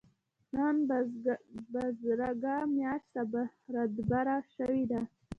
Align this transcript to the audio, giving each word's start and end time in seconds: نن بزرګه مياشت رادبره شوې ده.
نن 0.55 0.75
بزرګه 1.71 2.55
مياشت 2.73 3.15
رادبره 3.73 4.37
شوې 4.53 4.83
ده. 4.91 5.01